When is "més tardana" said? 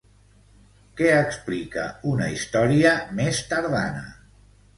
3.21-4.03